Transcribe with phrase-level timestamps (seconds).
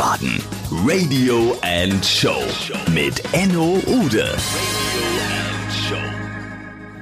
[0.00, 0.42] Wiesbaden.
[0.86, 2.40] Radio and Show
[2.94, 4.34] mit Enno Ude.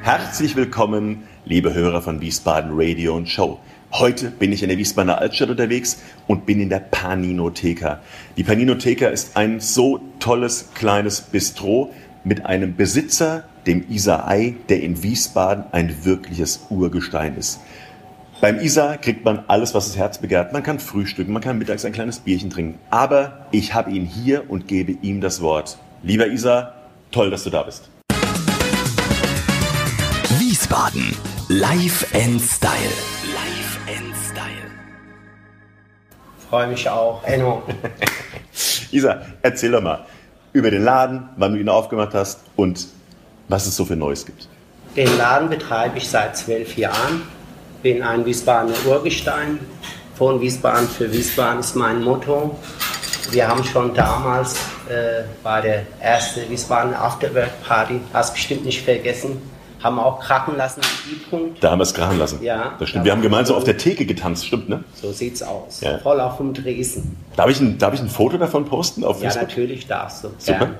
[0.03, 3.61] Herzlich willkommen, liebe Hörer von Wiesbaden Radio und Show.
[3.93, 8.01] Heute bin ich in der Wiesbadener Altstadt unterwegs und bin in der Paninotheka.
[8.37, 11.95] Die Paninotheka ist ein so tolles kleines Bistro
[12.25, 17.61] mit einem Besitzer, dem Isa Ei, der in Wiesbaden ein wirkliches Urgestein ist.
[18.41, 20.53] Beim Isa kriegt man alles, was das Herz begehrt.
[20.53, 22.79] Man kann frühstücken, man kann mittags ein kleines Bierchen trinken.
[22.89, 25.77] Aber ich habe ihn hier und gebe ihm das Wort.
[26.05, 26.73] Lieber Isa,
[27.11, 27.91] toll, dass du da bist.
[30.39, 31.17] Wiesbaden.
[31.49, 32.71] Life and Style.
[33.35, 34.71] Life and Style.
[36.49, 37.25] Freue mich auch.
[37.25, 37.65] Enno.
[38.93, 40.07] Isa, erzähl doch mal
[40.53, 42.87] über den Laden, wann du ihn aufgemacht hast und
[43.49, 44.47] was es so für Neues gibt.
[44.95, 47.23] Den Laden betreibe ich seit zwölf Jahren
[47.83, 49.59] bin ein Wiesbadener Urgestein.
[50.15, 52.57] Von Wiesbaden für Wiesbaden ist mein Motto.
[53.31, 54.57] Wir haben schon damals
[54.89, 59.41] äh, bei der ersten Wiesbaden Afterwork Party, hast bestimmt nicht vergessen,
[59.83, 60.81] haben wir auch krachen lassen
[61.31, 61.63] Punkt.
[61.63, 62.43] Da haben wir es krachen lassen.
[62.43, 62.73] Ja.
[62.79, 63.05] Das stimmt.
[63.05, 64.83] Wir haben gemeinsam auf der Theke getanzt, stimmt, ne?
[64.95, 65.83] So sieht's aus.
[65.83, 65.99] Ja.
[65.99, 67.17] Voll auf dem Dresden.
[67.37, 69.43] Darf ich, ein, darf ich ein Foto davon posten auf Facebook?
[69.43, 70.31] Ja, natürlich darfst du.
[70.39, 70.65] Super.
[70.65, 70.71] Ja.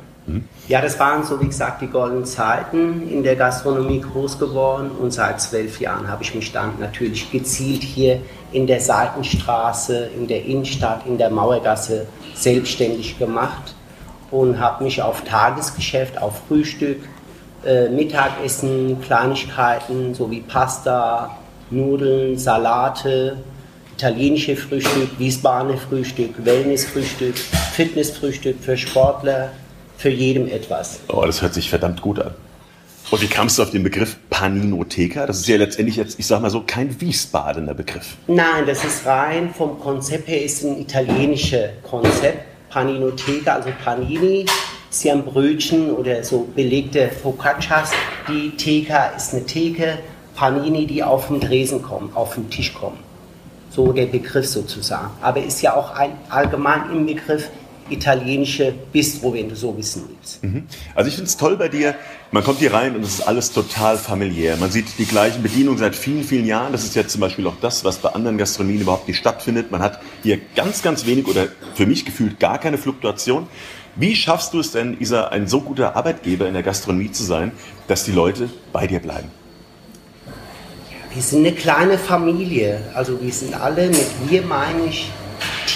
[0.69, 4.91] Ja, das waren so wie gesagt die goldenen Zeiten in der Gastronomie groß geworden.
[4.91, 8.21] Und seit zwölf Jahren habe ich mich dann natürlich gezielt hier
[8.53, 13.75] in der Seitenstraße, in der Innenstadt, in der Mauergasse selbstständig gemacht
[14.31, 16.99] und habe mich auf Tagesgeschäft, auf Frühstück,
[17.65, 21.39] äh, Mittagessen, Kleinigkeiten sowie Pasta,
[21.71, 23.39] Nudeln, Salate,
[23.95, 27.37] italienische Frühstück, Wiesbadener Frühstück, Wellnessfrühstück,
[27.73, 29.51] Fitnessfrühstück für Sportler,
[29.99, 31.01] für jedem etwas.
[31.09, 32.31] Oh, das hört sich verdammt gut an.
[33.11, 35.27] Und wie kamst du auf den Begriff Paninotheka?
[35.27, 38.17] Das ist ja letztendlich jetzt, ich sag mal so, kein Wiesbadener Begriff.
[38.27, 42.45] Nein, das ist rein vom Konzept her ist ein italienisches Konzept.
[42.71, 44.45] Paninotheka, also Panini
[44.91, 47.91] ist ja ein Brötchen oder so belegte Focaccias.
[48.29, 49.99] Die Theka ist eine Theke,
[50.35, 52.99] Panini, die auf den Dresen kommen, auf den Tisch kommen.
[53.71, 55.11] So der Begriff sozusagen.
[55.23, 57.49] Aber ist ja auch ein allgemein im Begriff
[57.91, 60.43] italienische Bistro, wenn du so wissen willst.
[60.43, 60.65] Mhm.
[60.95, 61.95] Also ich finde es toll bei dir,
[62.31, 64.57] man kommt hier rein und es ist alles total familiär.
[64.57, 66.73] Man sieht die gleichen Bedienungen seit vielen, vielen Jahren.
[66.73, 69.71] Das ist jetzt zum Beispiel auch das, was bei anderen Gastronomien überhaupt nicht stattfindet.
[69.71, 73.47] Man hat hier ganz, ganz wenig oder für mich gefühlt gar keine Fluktuation.
[73.97, 77.53] Wie schaffst du es denn, Isa, ein so guter Arbeitgeber in der Gastronomie zu sein,
[77.89, 79.31] dass die Leute bei dir bleiben?
[81.13, 82.81] Wir sind eine kleine Familie.
[82.95, 85.11] Also wir sind alle, mit wir meine ich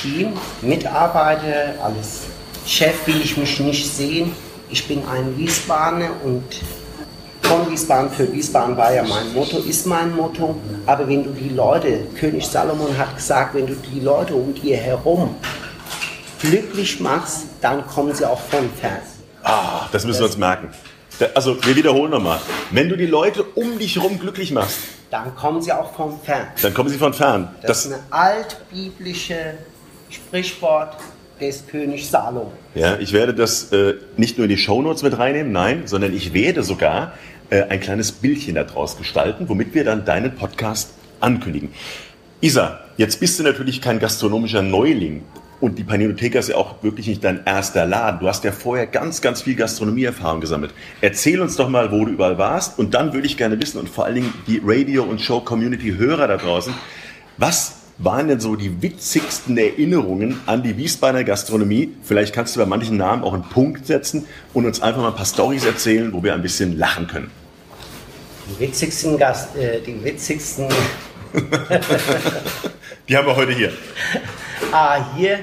[0.03, 0.33] Team,
[0.63, 2.23] Mitarbeiter, als
[2.67, 4.33] Chef will ich mich nicht sehen.
[4.69, 6.43] Ich bin ein Wiesbadener und
[7.43, 10.57] von Wiesbaden für Wiesbaden war ja mein Motto, ist mein Motto.
[10.87, 14.77] Aber wenn du die Leute, König Salomon hat gesagt, wenn du die Leute um dir
[14.77, 15.37] herum
[16.41, 19.03] glücklich machst, dann kommen sie auch von fern.
[19.45, 20.71] Ah, das müssen wir uns merken.
[21.35, 22.41] Also wir wiederholen nochmal.
[22.73, 24.79] Wenn du die Leute um dich herum glücklich machst,
[25.11, 26.49] dann kommen sie auch von fern.
[26.61, 27.55] Dann kommen sie von fern.
[27.61, 29.59] Das, das ist eine altbiblische
[30.13, 30.97] Sprichwort
[31.41, 32.53] des Königs Salom.
[32.75, 36.33] Ja, ich werde das äh, nicht nur in die Shownotes mit reinnehmen, nein, sondern ich
[36.33, 37.15] werde sogar
[37.51, 40.91] äh, ein kleines Bildchen daraus gestalten, womit wir dann deinen Podcast
[41.21, 41.71] ankündigen.
[42.41, 45.23] Isa, jetzt bist du natürlich kein gastronomischer Neuling.
[45.61, 48.19] Und die Paninotheka ist ja auch wirklich nicht dein erster Laden.
[48.19, 50.75] Du hast ja vorher ganz, ganz viel Gastronomieerfahrung gesammelt.
[51.01, 52.81] Erzähl uns doch mal, wo du überall warst.
[52.81, 56.37] Und dann würde ich gerne wissen, und vor allen Dingen die Radio- und Show-Community-Hörer da
[56.37, 56.75] draußen,
[57.37, 61.95] was waren denn so die witzigsten Erinnerungen an die Wiesbadener Gastronomie?
[62.03, 65.15] Vielleicht kannst du bei manchen Namen auch einen Punkt setzen und uns einfach mal ein
[65.15, 67.31] paar Storys erzählen, wo wir ein bisschen lachen können.
[68.49, 70.69] Die witzigsten Gast, äh, die witzigsten.
[73.09, 73.73] die haben wir heute hier.
[74.75, 75.41] Ah, hier,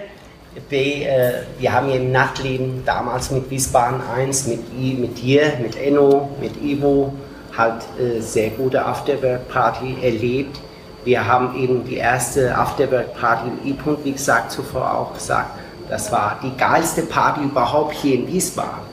[0.69, 5.53] B, äh, wir haben hier im Nachtleben damals mit Wiesbaden 1, mit, I, mit dir,
[5.61, 7.13] mit Enno, mit Ivo,
[7.55, 10.59] halt äh, sehr gute Afterwork-Party erlebt
[11.05, 15.51] wir haben eben die erste Afterwork-Party im E-Punkt, wie gesagt, zuvor auch gesagt,
[15.89, 18.89] das war die geilste Party überhaupt hier in Wiesbaden.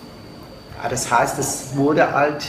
[0.83, 2.47] Ja, das heißt, es wurde halt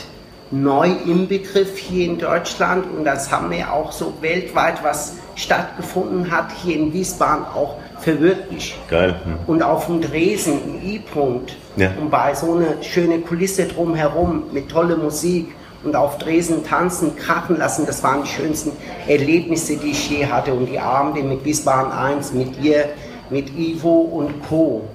[0.50, 6.30] neu im Begriff hier in Deutschland und das haben wir auch so weltweit, was stattgefunden
[6.30, 8.76] hat, hier in Wiesbaden auch verwirklicht.
[8.88, 9.20] Geil.
[9.24, 9.34] Hm.
[9.46, 11.90] Und auf dem Dresen im E-Punkt ja.
[12.00, 15.54] und bei so einer schönen Kulisse drumherum mit toller Musik
[15.84, 17.86] und auf Dresden tanzen, krachen lassen.
[17.86, 18.72] Das waren die schönsten
[19.06, 20.52] Erlebnisse, die ich je hatte.
[20.52, 22.88] Und die Abende mit Wiesbaden 1, mit dir,
[23.30, 24.88] mit Ivo und Co.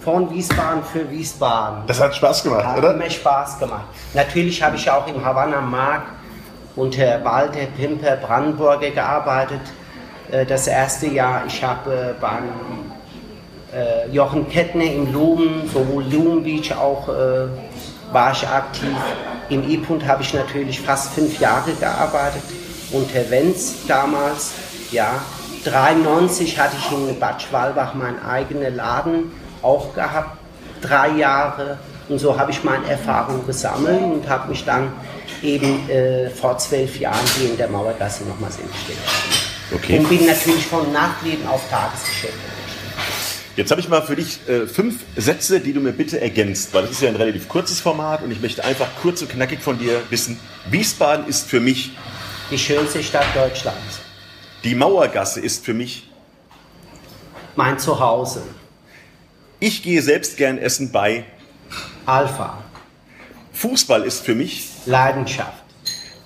[0.00, 1.82] Von Wiesbaden für Wiesbaden.
[1.86, 2.90] Das hat Spaß gemacht, hat oder?
[2.90, 3.84] Hat mir Spaß gemacht.
[4.14, 6.08] Natürlich habe ich auch im Havanna Markt
[6.76, 9.60] unter Walter Pimper Brandenburger gearbeitet.
[10.30, 12.44] Äh, das erste Jahr, ich habe äh, beim
[13.74, 17.08] äh, Jochen Kettner im Lumen, sowohl Lumen Beach auch
[18.12, 18.96] war ich aktiv.
[19.48, 22.42] Im E-Punkt habe ich natürlich fast fünf Jahre gearbeitet.
[22.92, 24.52] Unter Wenz damals,
[24.90, 25.22] ja.
[25.64, 29.30] 93 hatte ich in Bad Schwalbach meinen eigenen Laden
[29.62, 30.38] auch gehabt.
[30.80, 31.78] Drei Jahre.
[32.08, 34.92] Und so habe ich meine Erfahrungen gesammelt und habe mich dann
[35.42, 39.04] eben äh, vor zwölf Jahren hier in der Mauergasse nochmal selbstständig
[39.72, 39.98] Okay.
[39.98, 42.34] Und bin natürlich von Nachtleben auf Tagesgeschäft.
[43.60, 46.80] Jetzt habe ich mal für dich äh, fünf Sätze, die du mir bitte ergänzt, weil
[46.80, 49.78] das ist ja ein relativ kurzes Format und ich möchte einfach kurz und knackig von
[49.78, 50.40] dir wissen,
[50.70, 51.92] Wiesbaden ist für mich,
[52.50, 54.00] Die schönste Stadt Deutschlands.
[54.64, 56.08] die Mauergasse ist für mich,
[57.54, 58.40] Mein Zuhause.
[59.58, 61.24] ich gehe selbst gern essen bei,
[62.06, 62.64] Alpha.
[63.52, 65.64] Fußball ist für mich Leidenschaft.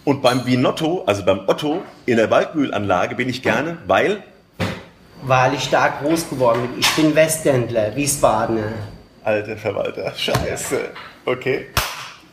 [0.04, 4.22] und beim Binotto, also beim Otto in der Waldmühlanlage bin ich gerne, weil
[5.26, 6.80] Weil ich da groß geworden bin.
[6.80, 8.72] Ich bin Westendler, Wiesbadener.
[9.22, 10.90] Alter Verwalter, scheiße.
[11.24, 11.66] Okay.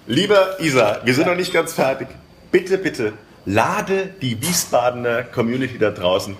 [0.07, 2.09] Lieber Isa, wir sind noch nicht ganz fertig.
[2.51, 3.13] Bitte, bitte,
[3.45, 6.35] lade die Wiesbadener Community da draußen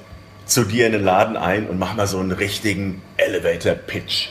[0.46, 4.30] zu dir in den Laden ein und mach mal so einen richtigen Elevator-Pitch.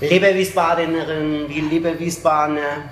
[0.00, 2.90] Liebe Wiesbadenerinnen, liebe Wiesbadener,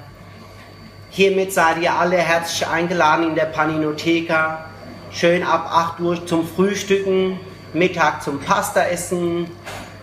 [1.10, 4.70] hiermit seid ihr alle herzlich eingeladen in der Paninotheka.
[5.10, 7.40] Schön ab 8 Uhr zum Frühstücken,
[7.74, 9.48] Mittag zum Pastaessen,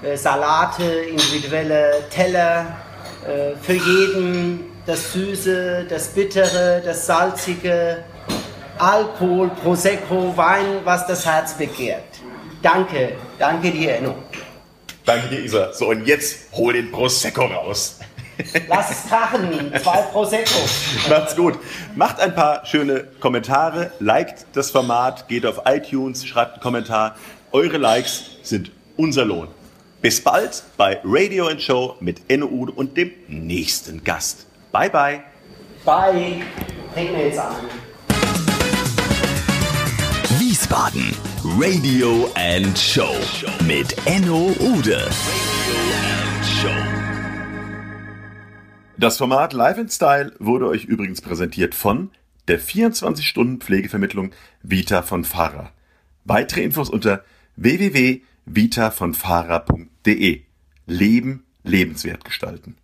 [0.04, 2.78] äh, Salate, individuelle Teller,
[3.26, 8.04] äh, für jeden das Süße, das Bittere, das Salzige,
[8.78, 12.04] Alkohol, Prosecco, Wein, was das Herz begehrt.
[12.62, 14.16] Danke, danke dir, Enno.
[15.06, 15.72] Danke dir, Isa.
[15.72, 18.00] So, und jetzt hol den Prosecco raus.
[18.68, 20.60] Lass es krachen, zwei Prosecco.
[21.10, 21.60] Macht's gut.
[21.96, 27.16] Macht ein paar schöne Kommentare, liked das Format, geht auf iTunes, schreibt einen Kommentar.
[27.54, 29.50] Eure Likes sind unser Lohn.
[30.02, 34.48] Bis bald bei Radio and Show mit Enno Ude und dem nächsten Gast.
[34.72, 35.22] Bye bye.
[35.84, 36.42] Bye.
[36.94, 37.56] Trink mir jetzt an.
[40.40, 41.14] Wiesbaden
[41.60, 43.14] Radio and Show
[43.68, 45.10] mit Enno Ude.
[48.98, 52.12] Das Format Live in Style wurde euch übrigens präsentiert von
[52.48, 54.32] der 24-Stunden-Pflegevermittlung
[54.64, 55.72] Vita von Fahrer.
[56.24, 57.26] Weitere Infos unter
[57.56, 60.42] www.vitavonfahrer.de.
[60.86, 62.78] Leben lebenswert gestalten.